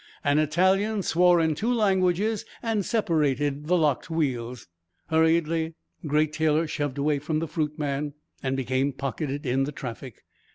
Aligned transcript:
An 0.23 0.39
Italian 0.39 1.03
swore 1.03 1.39
in 1.39 1.53
two 1.53 1.71
languages 1.71 2.43
and 2.63 2.83
separated 2.83 3.67
the 3.67 3.77
locked 3.77 4.09
wheels. 4.09 4.65
Hurriedly 5.11 5.75
Great 6.07 6.33
Taylor 6.33 6.65
shoved 6.65 6.97
away 6.97 7.19
from 7.19 7.37
the 7.37 7.47
fruit 7.47 7.77
man 7.77 8.15
and 8.41 8.57
became 8.57 8.93
pocketed 8.93 9.45
in 9.45 9.65
the 9.65 9.71
traffic. 9.71 10.23